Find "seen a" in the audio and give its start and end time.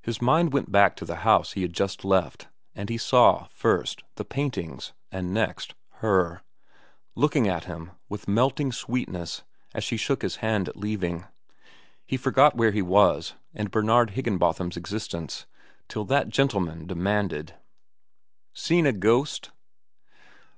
18.54-18.92